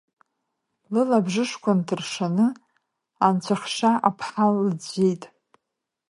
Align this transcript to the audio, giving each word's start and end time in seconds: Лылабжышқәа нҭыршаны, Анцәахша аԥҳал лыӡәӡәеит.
Лылабжышқәа 0.93 1.71
нҭыршаны, 1.77 2.47
Анцәахша 3.27 3.91
аԥҳал 4.07 4.53
лыӡәӡәеит. 4.65 5.23